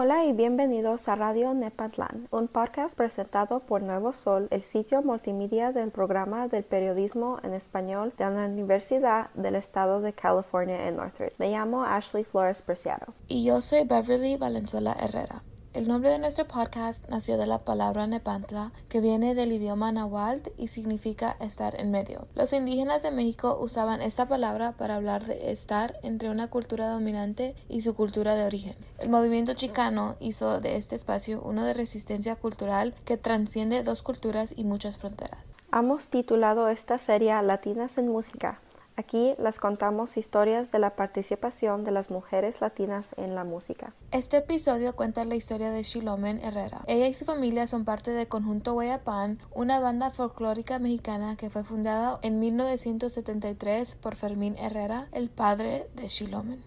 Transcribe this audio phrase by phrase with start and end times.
[0.00, 5.72] Hola y bienvenidos a Radio Nepantlan, un podcast presentado por Nuevo Sol, el sitio multimedia
[5.72, 11.34] del programa del periodismo en español de la Universidad del Estado de California en Northridge.
[11.38, 13.12] Me llamo Ashley Flores Preciado.
[13.26, 15.42] Y yo soy Beverly Valenzuela Herrera.
[15.78, 20.50] El nombre de nuestro podcast nació de la palabra Nepantla, que viene del idioma náhuatl
[20.56, 22.26] y significa estar en medio.
[22.34, 27.54] Los indígenas de México usaban esta palabra para hablar de estar entre una cultura dominante
[27.68, 28.74] y su cultura de origen.
[28.98, 34.52] El movimiento chicano hizo de este espacio uno de resistencia cultural que transciende dos culturas
[34.56, 35.54] y muchas fronteras.
[35.72, 38.60] Hemos titulado esta serie Latinas en Música,
[38.98, 43.92] Aquí les contamos historias de la participación de las mujeres latinas en la música.
[44.10, 46.80] Este episodio cuenta la historia de Shilomen Herrera.
[46.88, 51.62] Ella y su familia son parte del conjunto Hueyapan, una banda folclórica mexicana que fue
[51.62, 56.64] fundada en 1973 por Fermín Herrera, el padre de Shilomen.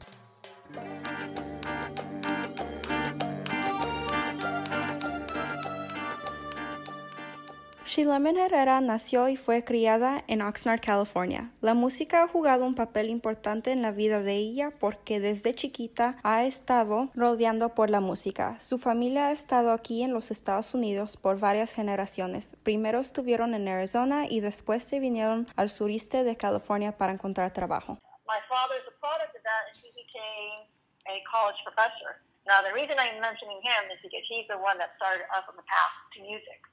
[7.91, 11.51] Shilomen Herrera nació y fue criada en Oxnard, California.
[11.59, 16.15] La música ha jugado un papel importante en la vida de ella porque desde chiquita
[16.23, 18.57] ha estado rodeando por la música.
[18.61, 22.55] Su familia ha estado aquí en los Estados Unidos por varias generaciones.
[22.63, 27.99] Primero estuvieron en Arizona y después se vinieron al sureste de California para encontrar trabajo.
[28.25, 30.63] My father's a product of that and he became
[31.11, 32.23] a college professor.
[32.47, 35.57] Now the reason I'm mentioning him is because he's the one that started us on
[35.59, 36.70] the path to music.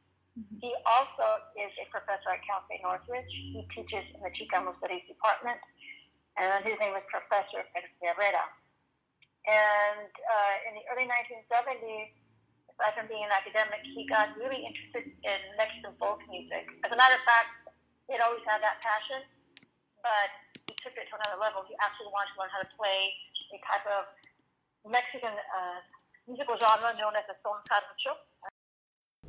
[0.58, 3.30] He also is a professor at Cal State Northridge.
[3.30, 5.58] He teaches in the Chicano Studies Department,
[6.34, 8.42] and his name is Professor Pedro Herrera.
[9.46, 12.10] And uh, in the early 1970s,
[12.74, 16.66] aside from being an academic, he got really interested in Mexican folk music.
[16.82, 17.70] As a matter of fact,
[18.10, 19.22] he had always had that passion,
[20.02, 20.30] but
[20.66, 21.62] he took it to another level.
[21.70, 23.14] He actually wanted to learn how to play
[23.54, 24.10] a type of
[24.90, 25.78] Mexican uh,
[26.26, 28.18] musical genre known as the son jarocho.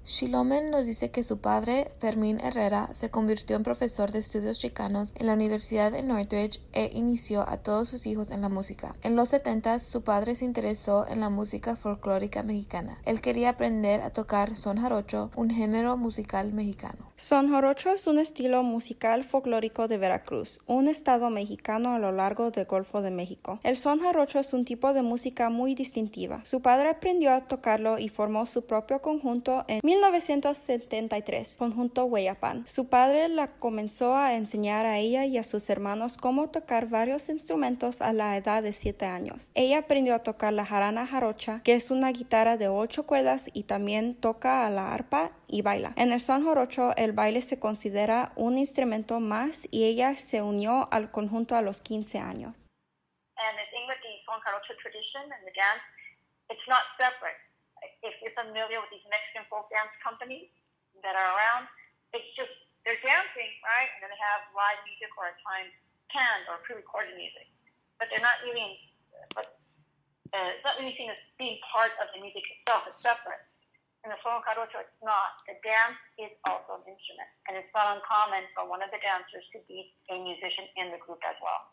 [0.09, 5.13] Shilomen nos dice que su padre, Fermín Herrera, se convirtió en profesor de estudios chicanos
[5.15, 8.95] en la Universidad de Northridge e inició a todos sus hijos en la música.
[9.03, 12.97] En los 70 su padre se interesó en la música folclórica mexicana.
[13.05, 17.09] Él quería aprender a tocar son jarocho, un género musical mexicano.
[17.15, 22.49] Son jarocho es un estilo musical folclórico de Veracruz, un estado mexicano a lo largo
[22.49, 23.59] del Golfo de México.
[23.63, 26.39] El son jarocho es un tipo de música muy distintiva.
[26.45, 32.65] Su padre aprendió a tocarlo y formó su propio conjunto en 1973, conjunto Hueyapan.
[32.67, 37.27] Su padre la comenzó a enseñar a ella y a sus hermanos cómo tocar varios
[37.29, 39.51] instrumentos a la edad de 7 años.
[39.55, 43.63] Ella aprendió a tocar la jarana jarocha, que es una guitarra de 8 cuerdas y
[43.63, 45.93] también toca a la arpa y baila.
[45.97, 50.87] En el son jarocho, el baile se considera un instrumento más y ella se unió
[50.91, 52.65] al conjunto a los 15 años.
[53.35, 53.55] And
[53.87, 55.53] with the son jarocho tradition and the
[56.67, 57.48] not separate.
[58.01, 60.47] If you're familiar with these Mexican folk dance companies
[61.03, 61.67] that are around,
[62.15, 62.51] it's just
[62.87, 63.89] they're dancing, right?
[63.95, 65.71] And then they have live music or at times
[66.09, 67.51] canned or pre-recorded music,
[68.01, 68.79] but they're not really,
[69.35, 69.59] but
[70.33, 72.87] uh, it's not really seen as being part of the music itself.
[72.89, 73.43] It's separate.
[74.07, 75.43] In the son jarocho, it's not.
[75.43, 79.43] The dance is also an instrument, and it's not uncommon for one of the dancers
[79.51, 81.67] to be a musician in the group as well.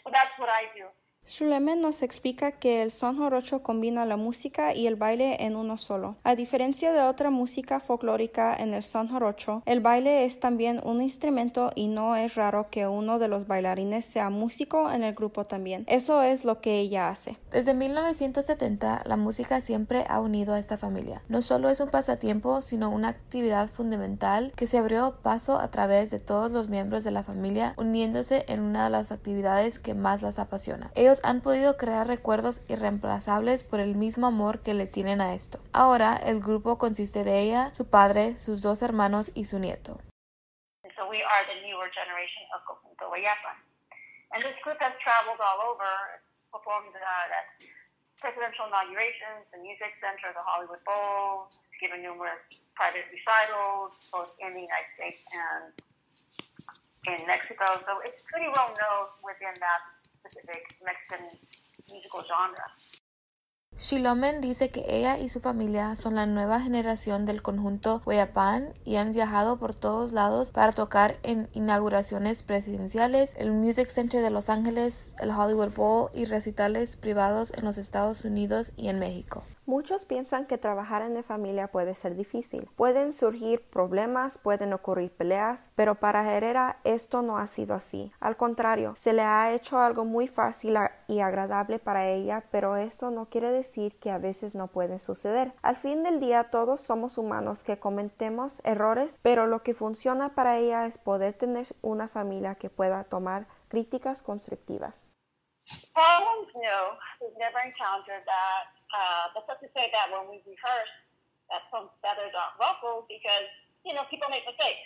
[0.00, 0.88] So that's what I do.
[1.28, 5.76] Shulemen nos explica que el son jarocho combina la música y el baile en uno
[5.76, 6.16] solo.
[6.22, 11.02] A diferencia de otra música folclórica en el son jarocho, el baile es también un
[11.02, 15.44] instrumento y no es raro que uno de los bailarines sea músico en el grupo
[15.46, 15.84] también.
[15.88, 17.38] Eso es lo que ella hace.
[17.50, 21.22] Desde 1970, la música siempre ha unido a esta familia.
[21.28, 26.12] No solo es un pasatiempo, sino una actividad fundamental que se abrió paso a través
[26.12, 30.22] de todos los miembros de la familia, uniéndose en una de las actividades que más
[30.22, 30.92] las apasiona.
[31.24, 35.58] Han podido crear recuerdos irreemplazables por el mismo amor que le tienen a esto.
[35.72, 40.00] Ahora el grupo consiste de ella, su padre, sus dos hermanos y su nieto.
[40.96, 43.56] So we are the newer generation of Conjunto Guayapan.
[44.32, 45.92] And this group has traveled all over,
[46.50, 47.46] performed uh, at
[48.18, 52.40] presidential inaugurations, the Music Center, the Hollywood Bowl, given numerous
[52.74, 55.70] private recitals, both in the United States and
[57.06, 57.78] in Mexico.
[57.86, 59.80] So it's pretty well known within that
[60.82, 61.28] Mexican
[61.88, 62.62] musical genre.
[63.78, 68.96] Shilomen dice que ella y su familia son la nueva generación del conjunto Hueyapan y
[68.96, 74.48] han viajado por todos lados para tocar en inauguraciones presidenciales, el Music Center de Los
[74.48, 79.44] Ángeles, el Hollywood Bowl y recitales privados en los Estados Unidos y en México.
[79.66, 82.70] Muchos piensan que trabajar en la familia puede ser difícil.
[82.76, 88.12] Pueden surgir problemas, pueden ocurrir peleas, pero para Herrera esto no ha sido así.
[88.20, 90.78] Al contrario, se le ha hecho algo muy fácil
[91.08, 95.52] y agradable para ella, pero eso no quiere decir que a veces no puede suceder.
[95.62, 100.58] Al fin del día todos somos humanos que cometemos errores, pero lo que funciona para
[100.58, 105.08] ella es poder tener una familia que pueda tomar críticas constructivas.
[108.90, 110.94] Uh, but let's just say that when we rehearse,
[111.50, 113.46] that some feathers aren't ruffled because,
[113.86, 114.82] you know, people make mistakes.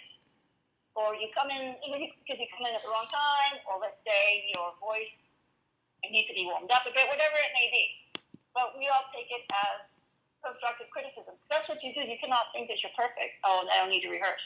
[0.98, 4.50] Or you come in, because you come in at the wrong time, or let's say
[4.52, 5.12] your voice
[6.04, 7.84] needs to be warmed up a bit, whatever it may be.
[8.52, 9.86] But we all take it as
[10.42, 11.38] constructive criticism.
[11.52, 12.02] That's what you do.
[12.02, 13.38] You cannot think that you're perfect.
[13.46, 14.42] Oh, I don't need to rehearse.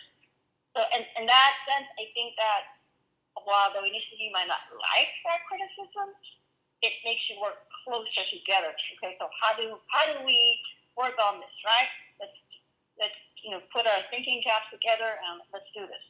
[0.76, 2.74] So, in, in that sense, I think that
[3.42, 6.14] while initially you might not like that criticism,
[6.84, 8.76] it makes you work closer together.
[9.00, 10.60] Okay, so how do how do we
[10.96, 11.88] work on this, right?
[12.20, 12.36] Let's
[13.00, 16.04] let's you know put our thinking caps together and let's do this.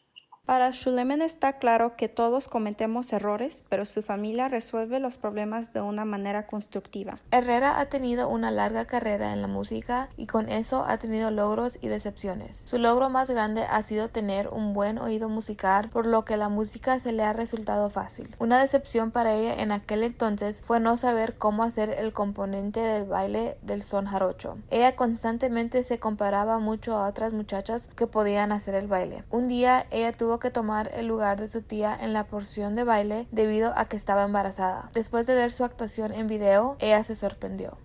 [0.46, 5.80] Para Shulemen está claro que todos cometemos errores, pero su familia resuelve los problemas de
[5.80, 7.18] una manera constructiva.
[7.30, 11.78] Herrera ha tenido una larga carrera en la música y con eso ha tenido logros
[11.80, 12.58] y decepciones.
[12.58, 16.50] Su logro más grande ha sido tener un buen oído musical, por lo que la
[16.50, 18.36] música se le ha resultado fácil.
[18.38, 23.04] Una decepción para ella en aquel entonces fue no saber cómo hacer el componente del
[23.04, 24.58] baile del son jarocho.
[24.70, 29.24] Ella constantemente se comparaba mucho a otras muchachas que podían hacer el baile.
[29.30, 32.84] Un día ella tuvo que tomar el lugar de su tía en la porción de
[32.84, 34.90] baile debido a que estaba embarazada.
[34.92, 37.78] Después de ver su actuación en video, ella se sorprendió.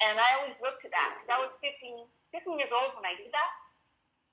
[0.00, 1.18] And I always look to that.
[1.26, 3.50] I was 15, 15 years old when I did that.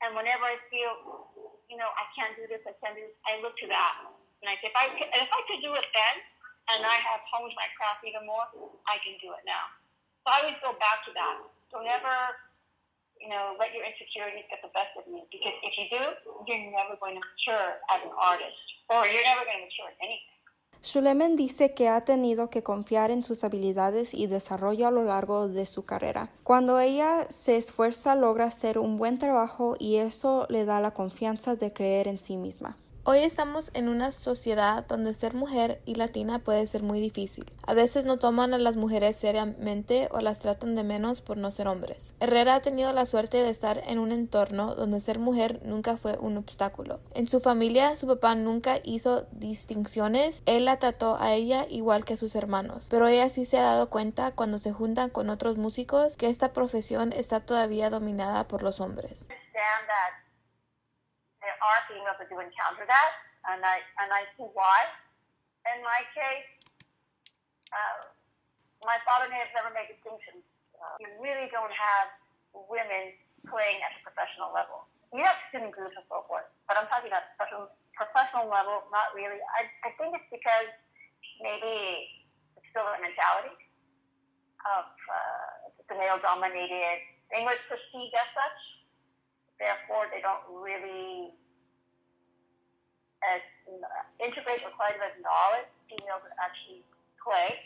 [0.06, 1.25] And whenever I feel,
[1.65, 4.06] you know, I can't do this, I can't do this, I look to that.
[4.45, 6.15] And I say, if I, if I could do it then,
[6.69, 8.45] and I have honed my craft even more,
[8.86, 9.74] I can do it now.
[10.21, 11.42] So I always go back to that.
[11.74, 12.13] So never,
[13.18, 15.25] you know, let your insecurities get the best of you.
[15.33, 16.03] Because if you do,
[16.45, 18.62] you're never going to mature as an artist,
[18.94, 20.30] or you're never going to mature in anything.
[20.86, 25.48] Shulemen dice que ha tenido que confiar en sus habilidades y desarrollo a lo largo
[25.48, 26.30] de su carrera.
[26.44, 31.56] Cuando ella se esfuerza logra hacer un buen trabajo y eso le da la confianza
[31.56, 32.77] de creer en sí misma.
[33.07, 37.46] Hoy estamos en una sociedad donde ser mujer y latina puede ser muy difícil.
[37.62, 41.52] A veces no toman a las mujeres seriamente o las tratan de menos por no
[41.52, 42.16] ser hombres.
[42.19, 46.18] Herrera ha tenido la suerte de estar en un entorno donde ser mujer nunca fue
[46.18, 47.00] un obstáculo.
[47.13, 52.16] En su familia, su papá nunca hizo distinciones, él la trató a ella igual que
[52.16, 55.58] a sus hermanos, pero ella sí se ha dado cuenta cuando se juntan con otros
[55.58, 59.28] músicos que esta profesión está todavía dominada por los hombres.
[61.60, 63.12] Are females that do encounter that,
[63.52, 64.90] and I and I see why.
[65.66, 66.46] In my case,
[67.74, 68.06] uh,
[68.86, 70.46] my father may have never made distinctions.
[70.78, 72.13] Uh, you really don't have
[72.54, 73.18] women
[73.50, 74.86] playing at a professional level.
[75.10, 78.86] You have student groups and so forth, but I'm talking about professional professional level.
[78.94, 79.42] Not really.
[79.58, 80.69] I I think it's because
[81.42, 82.10] maybe
[82.60, 83.58] it's still a mentality
[84.66, 88.60] of uh, a male dominated thing was perceived as such
[89.60, 91.32] therefore they don't really
[93.34, 93.41] as,
[94.22, 96.82] integrate quite as knowledge females actually
[97.22, 97.58] play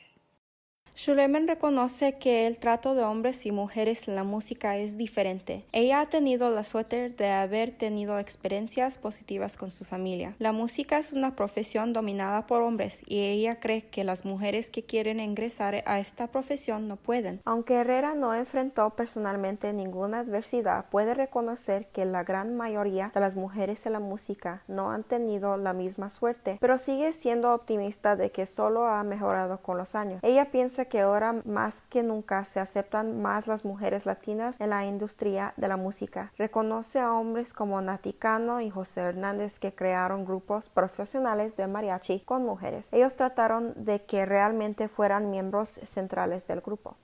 [1.01, 5.63] Shulemen reconoce que el trato de hombres y mujeres en la música es diferente.
[5.71, 10.35] Ella ha tenido la suerte de haber tenido experiencias positivas con su familia.
[10.39, 14.83] La música es una profesión dominada por hombres y ella cree que las mujeres que
[14.83, 17.39] quieren ingresar a esta profesión no pueden.
[17.45, 23.37] Aunque Herrera no enfrentó personalmente ninguna adversidad, puede reconocer que la gran mayoría de las
[23.37, 28.31] mujeres en la música no han tenido la misma suerte, pero sigue siendo optimista de
[28.31, 30.19] que solo ha mejorado con los años.
[30.23, 34.85] Ella piensa que ahora más que nunca se aceptan más las mujeres latinas en la
[34.85, 36.33] industria de la música.
[36.37, 42.43] Reconoce a hombres como Naticano y José Hernández que crearon grupos profesionales de mariachi con
[42.43, 42.91] mujeres.
[42.91, 46.97] Ellos trataron de que realmente fueran miembros centrales del grupo.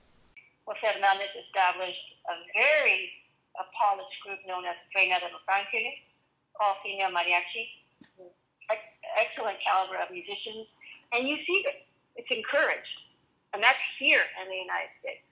[0.64, 3.10] José Hernández established a very
[3.78, 5.94] polished group known as Reina de los Ángeles,
[6.60, 7.86] all female mariachi,
[9.16, 10.66] excellent caliber of musicians,
[11.12, 13.05] and you see that it's encouraged.
[13.52, 15.26] And that's here in the United States.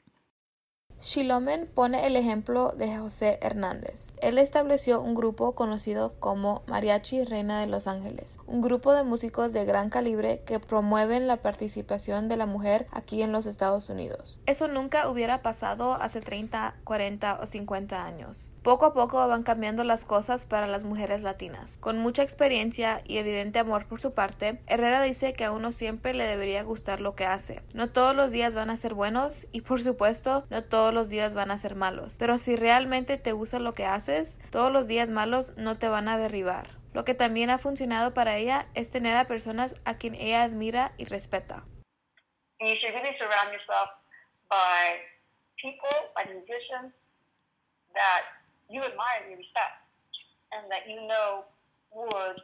[1.04, 4.14] Shilomen pone el ejemplo de José Hernández.
[4.22, 9.52] Él estableció un grupo conocido como Mariachi Reina de Los Ángeles, un grupo de músicos
[9.52, 14.40] de gran calibre que promueven la participación de la mujer aquí en los Estados Unidos.
[14.46, 18.53] Eso nunca hubiera pasado hace 30, 40 o 50 años.
[18.64, 21.76] Poco a poco van cambiando las cosas para las mujeres latinas.
[21.80, 26.14] Con mucha experiencia y evidente amor por su parte, Herrera dice que a uno siempre
[26.14, 27.60] le debería gustar lo que hace.
[27.74, 31.34] No todos los días van a ser buenos y por supuesto no todos los días
[31.34, 32.16] van a ser malos.
[32.18, 36.08] Pero si realmente te gusta lo que haces, todos los días malos no te van
[36.08, 36.70] a derribar.
[36.94, 40.92] Lo que también ha funcionado para ella es tener a personas a quien ella admira
[40.96, 41.64] y respeta.
[45.62, 45.70] you
[47.96, 48.24] and
[48.70, 49.76] you respect,
[50.52, 51.44] and that you know
[51.92, 52.42] would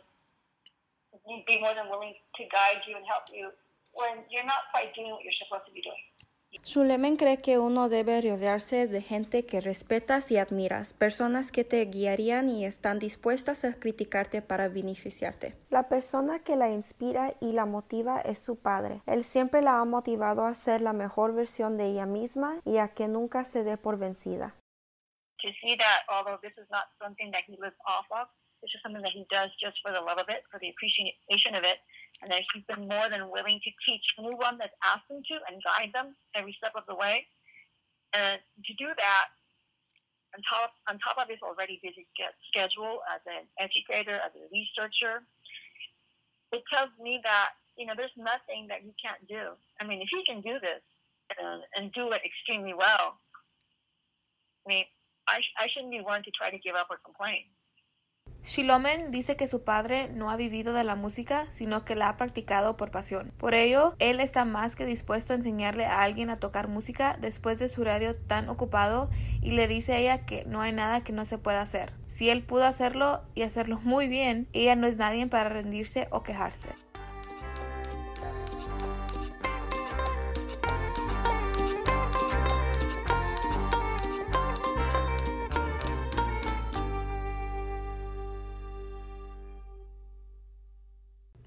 [1.47, 3.51] be more than willing to guide you and help you
[3.93, 5.99] when you're not quite doing what you're supposed to be doing.
[6.65, 11.85] Schulemen cree que uno debe rodearse de gente que respetas y admiras, personas que te
[11.85, 15.55] guiarían y están dispuestas a criticarte para beneficiarte.
[15.71, 19.01] La persona que la inspira y la motiva es su padre.
[19.07, 22.89] Él siempre la ha motivado a ser la mejor versión de ella misma y a
[22.89, 24.55] que nunca se dé por vencida.
[25.43, 28.27] To see that although this is not something that he lives off of,
[28.63, 31.57] it's just something that he does just for the love of it, for the appreciation
[31.57, 31.81] of it,
[32.21, 35.63] and that he's been more than willing to teach anyone that's asked him to and
[35.65, 37.25] guide them every step of the way.
[38.13, 39.27] And to do that,
[40.37, 42.07] on top, on top of his already busy
[42.53, 45.25] schedule as an educator, as a researcher,
[46.53, 49.57] it tells me that, you know, there's nothing that he can't do.
[49.81, 50.83] I mean, if he can do this
[51.39, 53.19] and, and do it extremely well,
[54.67, 54.85] I mean,
[58.43, 62.17] Shilomen dice que su padre no ha vivido de la música, sino que la ha
[62.17, 63.33] practicado por pasión.
[63.37, 67.59] Por ello, él está más que dispuesto a enseñarle a alguien a tocar música después
[67.59, 69.11] de su horario tan ocupado
[69.43, 71.93] y le dice a ella que no hay nada que no se pueda hacer.
[72.07, 76.23] Si él pudo hacerlo y hacerlo muy bien, ella no es nadie para rendirse o
[76.23, 76.71] quejarse.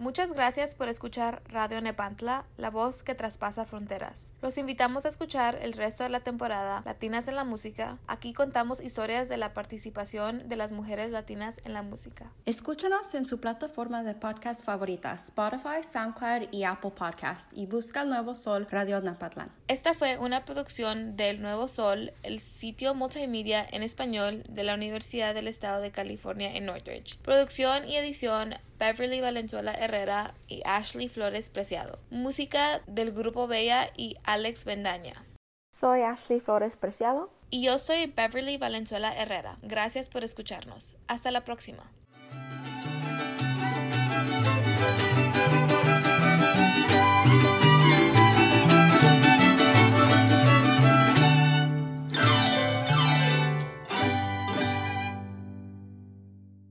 [0.04, 4.34] Muchas gracias por escuchar Radio Nepantla, la voz que traspasa fronteras.
[4.42, 8.00] Los invitamos a escuchar el resto de la temporada Latinas en la Música.
[8.06, 12.34] Aquí contamos historias de la participación de las mujeres latinas en la música.
[12.46, 18.10] Escúchanos en su plataforma de podcast favorita, Spotify, SoundCloud y Apple Podcast, y busca el
[18.10, 19.48] Nuevo Sol Radio Nepantla.
[19.70, 25.34] Esta fue una producción del Nuevo Sol, el sitio multimedia en español de la Universidad
[25.34, 27.18] del Estado de California en Northridge.
[27.20, 32.00] Producción y edición Beverly Valenzuela Herrera y Ashley Flores Preciado.
[32.10, 35.25] Música del grupo Bella y Alex Bendaña.
[35.74, 37.32] Soy Ashley Flores Preciado.
[37.50, 39.58] Y yo soy Beverly Valenzuela Herrera.
[39.62, 40.98] Gracias por escucharnos.
[41.08, 41.92] Hasta la próxima.